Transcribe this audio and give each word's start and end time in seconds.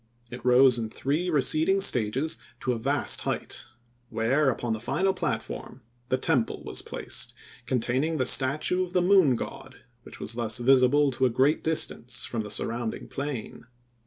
It 0.31 0.43
rose 0.43 0.79
in 0.79 0.89
three 0.89 1.29
receding 1.29 1.79
stages 1.79 2.39
to 2.61 2.71
a 2.73 2.79
vast 2.79 3.21
height, 3.21 3.65
where, 4.09 4.49
upon 4.49 4.73
the 4.73 4.79
final 4.79 5.13
platform, 5.13 5.83
the 6.09 6.17
temple 6.17 6.63
was 6.63 6.81
placed, 6.81 7.35
containing 7.67 8.17
the 8.17 8.25
statue 8.25 8.83
of 8.83 8.93
the 8.93 9.01
Moon 9.03 9.35
God, 9.35 9.81
which 10.01 10.19
was 10.19 10.33
thus 10.33 10.57
visible 10.57 11.11
to 11.11 11.27
a 11.27 11.29
great 11.29 11.63
distance 11.63 12.23
from 12.25 12.41
the 12.41 12.49
surrounding 12.49 13.09
plain. 13.09 13.67